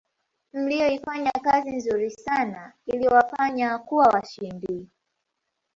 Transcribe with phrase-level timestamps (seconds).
[0.53, 4.87] mliyoifanya kazi nzuri sana iliyowafanya kuwa washindi